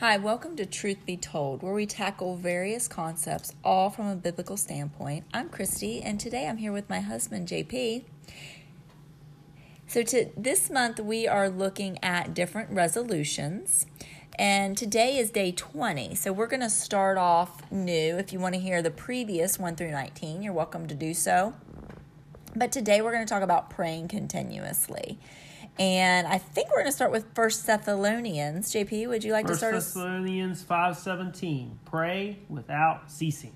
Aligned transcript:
Hi, 0.00 0.18
welcome 0.18 0.56
to 0.56 0.66
Truth 0.66 1.06
Be 1.06 1.16
Told, 1.16 1.62
where 1.62 1.72
we 1.72 1.86
tackle 1.86 2.36
various 2.36 2.86
concepts 2.86 3.54
all 3.64 3.88
from 3.88 4.08
a 4.08 4.14
biblical 4.14 4.58
standpoint. 4.58 5.24
I'm 5.32 5.48
Christy, 5.48 6.02
and 6.02 6.20
today 6.20 6.46
I'm 6.46 6.58
here 6.58 6.70
with 6.70 6.90
my 6.90 7.00
husband, 7.00 7.48
JP. 7.48 8.04
So, 9.86 10.02
to, 10.02 10.28
this 10.36 10.68
month 10.68 11.00
we 11.00 11.26
are 11.26 11.48
looking 11.48 11.98
at 12.04 12.34
different 12.34 12.72
resolutions, 12.72 13.86
and 14.38 14.76
today 14.76 15.16
is 15.16 15.30
day 15.30 15.50
20. 15.50 16.14
So, 16.14 16.30
we're 16.30 16.46
going 16.46 16.60
to 16.60 16.68
start 16.68 17.16
off 17.16 17.62
new. 17.72 18.18
If 18.18 18.34
you 18.34 18.38
want 18.38 18.54
to 18.54 18.60
hear 18.60 18.82
the 18.82 18.90
previous 18.90 19.58
1 19.58 19.76
through 19.76 19.92
19, 19.92 20.42
you're 20.42 20.52
welcome 20.52 20.86
to 20.88 20.94
do 20.94 21.14
so. 21.14 21.54
But 22.54 22.70
today 22.70 23.00
we're 23.00 23.12
going 23.12 23.24
to 23.24 23.32
talk 23.32 23.42
about 23.42 23.70
praying 23.70 24.08
continuously. 24.08 25.18
And 25.78 26.26
I 26.26 26.38
think 26.38 26.68
we're 26.70 26.76
going 26.76 26.86
to 26.86 26.92
start 26.92 27.12
with 27.12 27.26
First 27.34 27.66
Thessalonians. 27.66 28.72
JP, 28.72 29.08
would 29.08 29.24
you 29.24 29.32
like 29.32 29.46
First 29.46 29.56
to 29.60 29.66
start? 29.66 29.74
us- 29.74 29.84
Thessalonians 29.92 30.62
five 30.62 30.96
seventeen. 30.96 31.78
Pray 31.84 32.38
without 32.48 33.10
ceasing. 33.10 33.52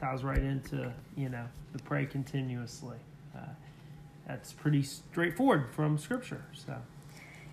Ties 0.00 0.24
right 0.24 0.38
into 0.38 0.92
you 1.16 1.28
know 1.28 1.44
the 1.72 1.78
pray 1.82 2.06
continuously. 2.06 2.96
Uh, 3.36 3.40
that's 4.26 4.52
pretty 4.52 4.82
straightforward 4.82 5.66
from 5.74 5.98
Scripture. 5.98 6.44
So 6.54 6.74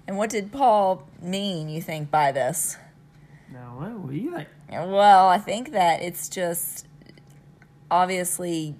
And 0.07 0.17
what 0.17 0.29
did 0.29 0.51
Paul 0.53 1.07
mean, 1.21 1.67
you 1.69 1.81
think, 1.81 2.09
by 2.09 2.31
this? 2.31 2.77
now, 3.51 3.75
what 3.77 3.91
what 3.91 4.11
do 4.11 4.17
you 4.17 4.33
think? 4.33 4.47
Well, 4.69 5.27
I 5.27 5.37
think 5.39 5.73
that 5.73 6.01
it's 6.01 6.29
just 6.29 6.87
obviously 7.89 8.75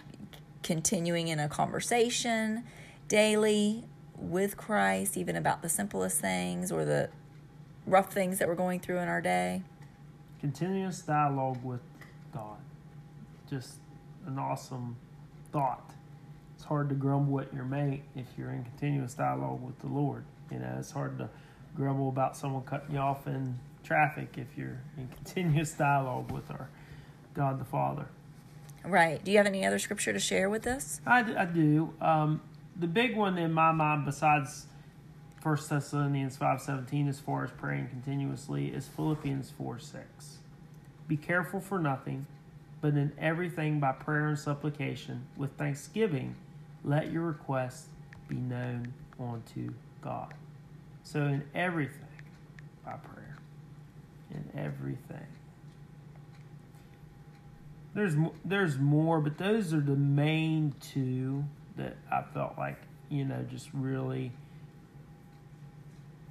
continuing 0.64 1.28
in 1.28 1.40
a 1.40 1.50
conversation 1.50 2.64
daily 3.10 3.84
with 4.22 4.58
Christ, 4.58 5.18
even 5.18 5.36
about 5.36 5.62
the 5.62 5.70
simplest 5.70 6.20
things 6.20 6.72
or 6.72 6.86
the 6.86 7.10
rough 7.86 8.14
things 8.14 8.40
that 8.40 8.48
we're 8.48 8.56
going 8.56 8.80
through 8.80 9.00
in 9.00 9.08
our 9.08 9.22
day. 9.22 9.64
Continuous 10.40 11.02
dialogue 11.02 11.64
with 11.64 11.82
God. 12.34 12.58
Just 13.50 13.80
an 14.26 14.40
awesome 14.40 14.96
thought. 15.52 15.92
It's 16.56 16.64
hard 16.64 16.90
to 16.90 16.96
grumble 16.96 17.40
at 17.40 17.54
your 17.54 17.66
mate 17.66 18.04
if 18.16 18.28
you're 18.38 18.52
in 18.52 18.64
continuous 18.64 19.14
dialogue 19.14 19.62
with 19.62 19.80
the 19.80 19.88
Lord. 19.88 20.24
You 20.52 20.60
know, 20.60 20.76
it's 20.78 20.92
hard 20.92 21.18
to 21.18 21.30
grumble 21.76 22.10
about 22.10 22.38
someone 22.38 22.64
cutting 22.64 22.96
you 22.96 23.02
off 23.02 23.28
in 23.28 23.58
traffic 23.84 24.36
if 24.38 24.48
you're 24.58 24.80
in 24.98 25.08
continuous 25.24 25.74
dialogue 25.74 26.32
with 26.32 26.50
our 26.52 26.70
God 27.34 27.60
the 27.60 27.66
Father. 27.66 28.08
Right. 28.84 29.24
Do 29.24 29.32
you 29.32 29.38
have 29.38 29.46
any 29.46 29.66
other 29.66 29.80
scripture 29.80 30.12
to 30.14 30.20
share 30.20 30.50
with 30.50 30.66
us? 30.66 31.02
I, 31.06 31.20
I 31.38 31.46
do. 31.46 31.94
Um, 32.02 32.42
the 32.82 32.88
big 32.88 33.16
one 33.16 33.38
in 33.38 33.54
my 33.54 33.72
mind, 33.72 34.06
besides 34.06 34.66
First 35.42 35.70
Thessalonians 35.70 36.36
five 36.36 36.62
seventeen, 36.62 37.08
as 37.08 37.20
far 37.20 37.44
as 37.44 37.52
praying 37.52 37.88
continuously, 37.88 38.68
is 38.68 38.88
Philippians 38.88 39.52
four 39.52 39.80
six. 39.80 40.40
Be 41.08 41.16
careful 41.16 41.60
for 41.60 41.80
nothing, 41.80 42.26
but 42.82 42.96
in 42.96 43.12
everything 43.20 43.80
by 43.80 43.92
prayer 43.92 44.28
and 44.28 44.38
supplication 44.38 45.28
with 45.38 45.52
thanksgiving, 45.58 46.36
let 46.84 47.12
your 47.12 47.24
requests 47.24 47.88
be 48.28 48.36
known 48.36 48.94
unto 49.20 49.74
God. 50.02 50.34
So 51.04 51.22
in 51.22 51.44
everything 51.54 52.08
by 52.84 52.94
prayer, 52.94 53.38
in 54.32 54.60
everything. 54.60 55.28
There's 57.94 58.16
there's 58.46 58.80
more, 58.80 59.20
but 59.22 59.38
those 59.38 59.74
are 59.74 59.82
the 59.82 59.96
main 59.96 60.74
two 60.80 61.44
that 61.78 61.98
I 62.12 62.24
felt 62.34 62.58
like 62.58 62.78
you 63.10 63.26
know 63.26 63.46
just 63.50 63.70
really 63.74 64.32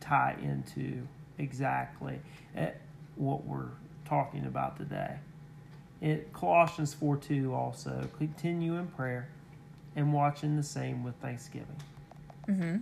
tie 0.01 0.37
into 0.43 1.07
exactly 1.39 2.21
eh, 2.57 2.71
what 3.17 3.45
we're 3.45 3.71
talking 4.05 4.47
about 4.47 4.77
today. 4.77 5.17
It 6.01 6.33
Colossians 6.33 6.95
four 6.95 7.17
two 7.17 7.55
also 7.55 8.09
continue 8.19 8.77
in 8.77 8.87
prayer 8.89 9.29
and 9.97 10.13
watching 10.13 10.57
the 10.57 10.63
same 10.63 11.05
with 11.05 11.15
thanksgiving. 11.17 11.77
Mm-hmm. 12.49 12.77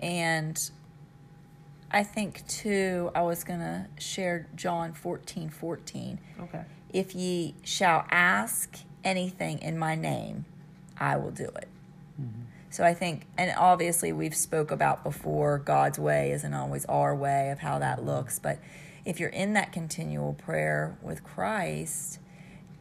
And 0.00 0.56
I 1.90 2.02
think 2.02 2.46
too, 2.46 3.10
I 3.14 3.22
was 3.22 3.44
gonna 3.44 3.88
share 3.98 4.48
John 4.56 4.92
fourteen 4.92 5.50
fourteen. 5.50 6.18
Okay. 6.40 6.62
If 6.92 7.14
ye 7.14 7.54
shall 7.62 8.04
ask 8.10 8.80
anything 9.04 9.58
in 9.60 9.78
my 9.78 9.94
name, 9.94 10.44
I 10.98 11.16
will 11.16 11.30
do 11.30 11.44
it. 11.44 11.68
Mm-hmm. 12.20 12.42
So 12.70 12.84
I 12.84 12.94
think, 12.94 13.26
and 13.36 13.52
obviously 13.56 14.12
we've 14.12 14.34
spoke 14.34 14.70
about 14.70 15.02
before, 15.02 15.58
God's 15.58 15.98
way 15.98 16.30
isn't 16.30 16.54
always 16.54 16.84
our 16.84 17.16
way 17.16 17.50
of 17.50 17.58
how 17.58 17.80
that 17.80 17.98
mm-hmm. 17.98 18.08
looks. 18.08 18.38
But 18.38 18.58
if 19.04 19.18
you're 19.18 19.30
in 19.30 19.54
that 19.54 19.72
continual 19.72 20.34
prayer 20.34 20.96
with 21.02 21.24
Christ, 21.24 22.20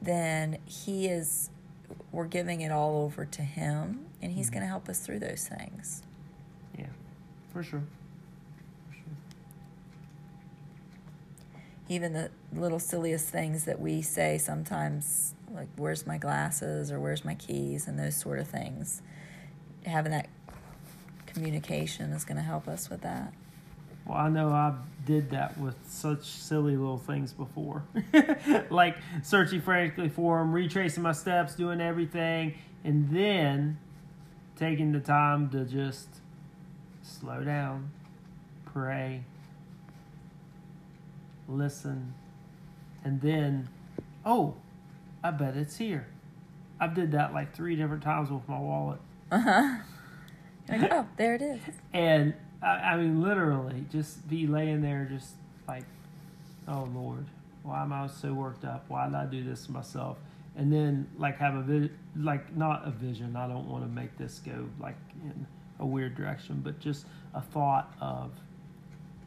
then 0.02 0.60
He 0.66 1.08
is, 1.08 1.50
we're 2.12 2.28
giving 2.28 2.62
it 2.62 2.72
all 2.72 3.02
over 3.04 3.26
to 3.26 3.42
Him, 3.42 4.06
and 4.22 4.32
He's 4.32 4.48
mm-hmm. 4.48 4.56
going 4.56 4.64
to 4.64 4.68
help 4.68 4.90
us 4.90 5.00
through 5.00 5.20
those 5.20 5.48
things. 5.48 6.04
Yeah, 6.78 6.86
for 7.52 7.64
sure. 7.64 7.84
For 8.90 8.94
sure. 8.94 9.04
Even 11.88 12.14
the 12.14 12.30
little 12.54 12.80
silliest 12.80 13.30
things 13.30 13.66
that 13.66 13.80
we 13.80 14.04
say 14.04 14.38
sometimes, 14.38 15.34
like, 15.54 15.68
where's 15.76 16.06
my 16.06 16.18
glasses 16.18 16.92
or 16.92 17.00
where's 17.00 17.26
my 17.26 17.36
keys, 17.36 17.88
and 17.88 17.98
those 17.98 18.16
sort 18.16 18.40
of 18.40 18.48
things. 18.48 19.02
Having 19.86 20.12
that 20.12 20.30
communication 21.26 22.12
is 22.12 22.26
going 22.26 22.38
to 22.38 22.44
help 22.44 22.68
us 22.68 22.90
with 22.90 23.02
that. 23.02 23.34
Well, 24.06 24.18
I 24.18 24.30
know 24.30 24.50
I 24.50 24.74
did 25.06 25.30
that 25.32 25.58
with 25.58 25.76
such 25.88 26.26
silly 26.26 26.76
little 26.76 26.98
things 26.98 27.32
before, 27.32 27.84
like 28.70 28.98
searching 29.22 29.62
frantically 29.62 30.10
for 30.10 30.40
them, 30.40 30.52
retracing 30.52 31.04
my 31.04 31.12
steps, 31.12 31.56
doing 31.56 31.80
everything, 31.80 32.56
and 32.84 33.10
then 33.12 33.78
taking 34.56 34.92
the 34.92 35.00
time 35.00 35.50
to 35.52 35.64
just 35.64 36.08
slow 37.04 37.44
down, 37.44 37.92
pray, 38.66 39.24
listen, 41.48 42.14
and 43.04 43.22
then, 43.22 43.70
oh, 44.26 44.56
I 45.24 45.32
bet 45.32 45.56
it's 45.58 45.78
here. 45.78 46.08
I've 46.80 46.96
did 46.96 47.12
that 47.12 47.34
like 47.34 47.54
three 47.54 47.76
different 47.76 48.04
times 48.04 48.32
with 48.32 48.48
my 48.48 48.60
wallet. 48.60 49.00
Uh 49.32 49.40
huh. 49.40 49.76
Like, 50.70 50.92
oh, 50.92 51.08
there 51.18 51.36
it 51.36 51.42
is. 51.42 51.60
And 51.94 52.34
I, 52.62 52.68
I 52.68 52.98
mean, 52.98 53.22
literally, 53.22 53.86
just 53.92 54.28
be 54.30 54.48
laying 54.48 54.82
there, 54.82 55.08
just 55.12 55.34
like, 55.68 55.84
oh 56.68 56.88
Lord, 56.94 57.26
why 57.64 57.82
am 57.82 57.92
I 57.92 58.08
so 58.08 58.34
worked 58.34 58.64
up? 58.66 58.86
Why 58.88 59.06
did 59.08 59.16
I 59.16 59.26
do 59.26 59.44
this 59.44 59.66
to 59.66 59.72
myself? 59.72 60.18
And 60.56 60.72
then, 60.72 61.08
like, 61.18 61.38
have 61.40 61.56
a 61.56 61.62
vi- 61.62 61.92
like 62.16 62.56
not 62.56 62.88
a 62.88 62.92
vision. 62.92 63.36
I 63.36 63.48
don't 63.48 63.68
want 63.68 63.84
to 63.84 63.90
make 63.90 64.18
this 64.18 64.40
go 64.40 64.68
like 64.80 64.98
in 65.24 65.46
a 65.80 65.86
weird 65.86 66.16
direction, 66.16 66.62
but 66.64 66.80
just 66.80 67.06
a 67.34 67.42
thought 67.42 67.94
of, 68.00 68.32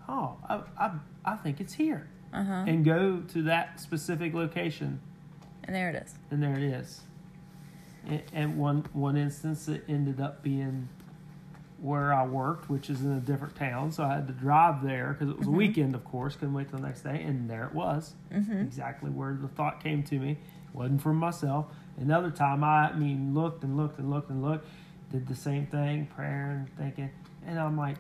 oh, 0.09 0.37
I 0.49 0.61
I, 0.79 0.91
I 1.25 1.37
think 1.37 1.61
it's 1.61 1.75
here, 1.75 2.09
Uh 2.33 2.45
huh. 2.45 2.65
and 2.67 2.85
go 2.85 3.21
to 3.29 3.43
that 3.43 3.81
specific 3.81 4.33
location 4.35 5.01
And 5.65 5.75
there 5.77 5.89
it 5.91 5.95
is. 5.97 6.15
and 6.31 6.43
there 6.43 6.57
it 6.57 6.63
is. 6.65 7.01
And, 8.07 8.23
and 8.33 8.59
one 8.59 8.85
one 8.93 9.17
instance, 9.17 9.69
it 9.69 9.85
ended 9.89 10.21
up 10.21 10.43
being 10.43 10.89
where 11.81 12.13
I 12.15 12.25
worked, 12.27 12.69
which 12.71 12.89
is 12.91 13.01
in 13.03 13.13
a 13.13 13.21
different 13.21 13.57
town, 13.57 13.91
so 13.91 14.05
I 14.05 14.15
had 14.15 14.27
to 14.29 14.33
drive 14.33 14.83
there 14.85 15.13
because 15.13 15.31
it 15.31 15.39
was 15.39 15.47
Mhm. 15.49 15.55
a 15.55 15.57
weekend, 15.57 15.95
of 15.97 16.05
course. 16.05 16.35
Couldn't 16.37 16.55
wait 16.55 16.69
till 16.69 16.79
the 16.79 16.87
next 16.87 17.03
day, 17.03 17.23
and 17.23 17.51
there 17.51 17.65
it 17.65 17.75
was, 17.75 18.15
Mm-hmm. 18.33 18.53
exactly 18.59 19.11
where 19.11 19.35
the 19.35 19.49
thought 19.49 19.83
came 19.83 20.03
to 20.05 20.19
me. 20.19 20.39
wasn't 20.75 21.03
from 21.03 21.17
myself. 21.19 21.67
Another 21.99 22.31
time, 22.31 22.65
I, 22.65 22.89
I 22.91 22.97
mean, 22.97 23.35
looked 23.35 23.63
and 23.63 23.77
looked 23.77 23.99
and 23.99 24.11
looked 24.11 24.31
and 24.31 24.43
looked, 24.43 24.67
did 25.11 25.27
the 25.29 25.35
same 25.35 25.67
thing, 25.67 26.07
prayer 26.07 26.51
and 26.53 26.77
thinking, 26.79 27.11
and 27.47 27.59
I'm 27.59 27.77
like, 27.77 27.97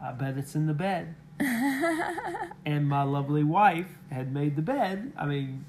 I 0.00 0.12
bet 0.12 0.36
it's 0.38 0.54
in 0.54 0.66
the 0.66 0.74
bed. 0.74 1.14
And 2.64 2.88
my 2.88 3.02
lovely 3.02 3.42
wife 3.42 3.88
had 4.10 4.32
made 4.32 4.54
the 4.54 4.62
bed. 4.62 5.12
I 5.16 5.26
mean, 5.26 5.64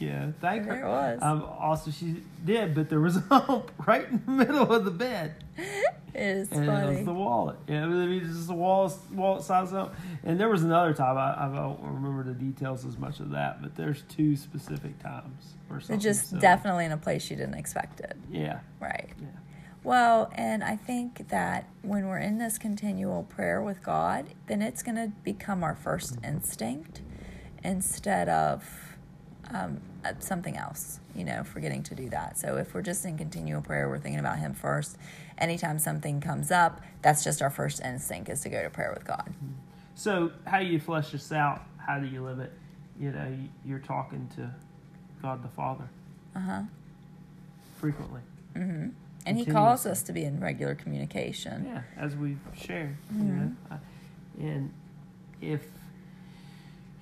yeah, 0.00 0.32
thank 0.40 0.64
her. 0.64 0.80
It 0.80 0.84
was. 0.84 1.18
Um, 1.22 1.44
also, 1.44 1.90
she 1.90 2.22
did, 2.44 2.74
but 2.74 2.88
there 2.88 2.98
was 3.00 3.16
a 3.16 3.20
hump 3.20 3.70
right 3.86 4.08
in 4.08 4.22
the 4.26 4.32
middle 4.32 4.72
of 4.72 4.84
the 4.84 4.90
bed, 4.90 5.34
it 5.56 5.86
is 6.14 6.50
and 6.50 6.64
it 6.64 6.96
was 6.96 7.04
the 7.04 7.12
wallet. 7.14 7.56
Yeah, 7.68 7.84
it 7.84 7.88
was 8.22 8.36
just 8.36 8.50
a 8.50 8.54
wall, 8.54 8.92
wallet 9.12 9.42
size 9.44 9.72
up. 9.72 9.94
And 10.24 10.40
there 10.40 10.48
was 10.48 10.62
another 10.64 10.92
time 10.94 11.16
I, 11.16 11.44
I 11.46 11.54
don't 11.54 11.80
remember 11.82 12.24
the 12.24 12.32
details 12.34 12.84
as 12.84 12.98
much 12.98 13.20
of 13.20 13.30
that, 13.30 13.62
but 13.62 13.76
there's 13.76 14.02
two 14.08 14.34
specific 14.36 14.98
times 14.98 15.54
It's 15.70 15.86
something. 15.86 16.00
just 16.00 16.30
silly. 16.30 16.40
definitely 16.40 16.86
in 16.86 16.92
a 16.92 16.96
place 16.96 17.30
you 17.30 17.36
didn't 17.36 17.54
expect 17.54 18.00
it. 18.00 18.16
Yeah, 18.30 18.60
Right. 18.80 19.10
yeah, 19.20 19.26
Well, 19.84 20.30
and 20.34 20.64
I 20.64 20.76
think 20.76 21.28
that 21.28 21.68
when 21.82 22.06
we're 22.08 22.18
in 22.18 22.38
this 22.38 22.58
continual 22.58 23.22
prayer 23.24 23.62
with 23.62 23.82
God, 23.82 24.26
then 24.46 24.62
it's 24.62 24.82
going 24.82 24.96
to 24.96 25.12
become 25.22 25.62
our 25.62 25.74
first 25.76 26.16
instinct 26.24 27.02
instead 27.62 28.28
of 28.28 28.96
um, 29.52 29.80
uh, 30.04 30.12
something 30.20 30.56
else, 30.56 31.00
you 31.14 31.24
know, 31.24 31.42
forgetting 31.44 31.82
to 31.84 31.94
do 31.94 32.08
that. 32.10 32.38
So 32.38 32.56
if 32.56 32.72
we're 32.74 32.82
just 32.82 33.04
in 33.04 33.18
continual 33.18 33.62
prayer, 33.62 33.88
we're 33.88 33.98
thinking 33.98 34.20
about 34.20 34.38
Him 34.38 34.54
first. 34.54 34.96
Anytime 35.38 35.78
something 35.78 36.20
comes 36.20 36.50
up, 36.50 36.80
that's 37.02 37.24
just 37.24 37.42
our 37.42 37.50
first 37.50 37.80
instinct 37.82 38.28
is 38.28 38.40
to 38.42 38.48
go 38.48 38.62
to 38.62 38.70
prayer 38.70 38.92
with 38.94 39.06
God. 39.06 39.32
So, 39.94 40.32
how 40.46 40.60
do 40.60 40.66
you 40.66 40.78
flesh 40.80 41.10
this 41.12 41.32
out? 41.32 41.62
How 41.78 41.98
do 41.98 42.06
you 42.06 42.22
live 42.22 42.38
it? 42.38 42.52
You 42.98 43.10
know, 43.12 43.26
you- 43.28 43.48
you're 43.64 43.78
talking 43.80 44.28
to 44.36 44.50
God 45.22 45.42
the 45.42 45.48
Father 45.48 45.84
Uh 46.34 46.40
huh. 46.40 46.62
frequently. 47.78 48.20
Mm-hmm. 48.54 48.88
And 49.26 49.36
He 49.36 49.44
calls 49.44 49.84
us 49.86 50.02
to 50.04 50.12
be 50.12 50.24
in 50.24 50.40
regular 50.40 50.74
communication. 50.74 51.64
Yeah, 51.66 51.82
as 51.96 52.16
we've 52.16 52.38
shared. 52.54 52.96
You 53.12 53.18
Mhm. 53.24 53.36
know? 53.36 53.52
Uh, 53.70 53.76
And 54.40 54.72
if 55.42 55.66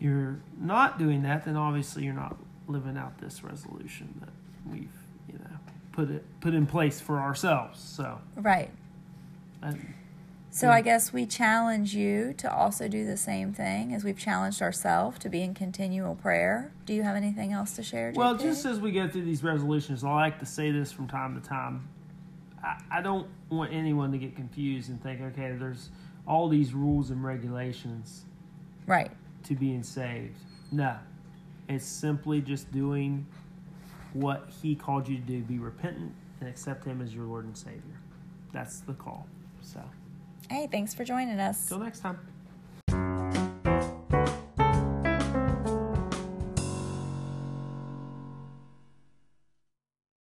you're 0.00 0.38
not 0.60 0.98
doing 0.98 1.22
that, 1.22 1.44
then 1.44 1.56
obviously 1.56 2.04
you're 2.04 2.14
not 2.14 2.36
living 2.66 2.96
out 2.96 3.18
this 3.18 3.42
resolution 3.42 4.14
that 4.20 4.28
we've, 4.70 4.92
you 5.32 5.38
know, 5.38 5.56
put 5.92 6.10
it 6.10 6.24
put 6.40 6.54
in 6.54 6.66
place 6.66 7.00
for 7.00 7.18
ourselves. 7.18 7.80
So, 7.80 8.20
Right. 8.36 8.70
and 9.62 9.94
So 10.50 10.68
Yeah. 10.68 10.74
I 10.74 10.80
guess 10.80 11.12
we 11.12 11.26
challenge 11.26 11.94
you 11.94 12.32
to 12.38 12.52
also 12.52 12.88
do 12.88 13.04
the 13.06 13.16
same 13.16 13.52
thing 13.52 13.92
as 13.94 14.02
we've 14.02 14.18
challenged 14.18 14.62
ourselves 14.62 15.18
to 15.20 15.28
be 15.28 15.42
in 15.42 15.52
continual 15.54 16.14
prayer. 16.14 16.72
Do 16.86 16.94
you 16.94 17.02
have 17.02 17.16
anything 17.16 17.52
else 17.52 17.76
to 17.76 17.82
share? 17.82 18.12
Well, 18.14 18.36
just 18.36 18.64
as 18.64 18.80
we 18.80 18.90
go 18.90 19.08
through 19.08 19.24
these 19.24 19.42
resolutions, 19.44 20.02
I 20.04 20.12
like 20.14 20.38
to 20.40 20.46
say 20.46 20.70
this 20.70 20.90
from 20.90 21.06
time 21.06 21.40
to 21.40 21.46
time. 21.46 21.86
I, 22.64 22.80
I 22.90 23.02
don't 23.02 23.28
want 23.50 23.72
anyone 23.72 24.10
to 24.12 24.18
get 24.18 24.34
confused 24.36 24.88
and 24.90 25.00
think, 25.02 25.20
okay, 25.20 25.54
there's 25.58 25.90
all 26.26 26.48
these 26.48 26.72
rules 26.74 27.10
and 27.10 27.22
regulations 27.24 28.24
right. 28.86 29.10
To 29.48 29.54
being 29.54 29.82
saved. 29.82 30.36
No, 30.70 30.96
it's 31.68 31.84
simply 31.86 32.40
just 32.40 32.70
doing 32.70 33.26
what 34.12 34.48
He 34.62 34.74
called 34.74 35.08
you 35.08 35.16
to 35.16 35.22
do 35.22 35.40
be 35.42 35.58
repentant 35.58 36.12
and 36.40 36.48
accept 36.48 36.84
Him 36.84 37.00
as 37.00 37.14
your 37.14 37.24
Lord 37.24 37.44
and 37.46 37.56
Savior. 37.56 38.00
That's 38.52 38.80
the 38.80 38.94
call. 38.94 39.26
So, 39.60 39.80
Hey, 40.50 40.68
thanks 40.70 40.94
for 40.94 41.04
joining 41.04 41.38
us. 41.40 41.68
till 41.68 41.78
next 41.78 42.00
time. 42.00 42.18